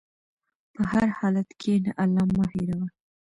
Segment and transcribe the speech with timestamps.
[0.73, 2.87] په هر حالت کښېنه، الله مه هېروه.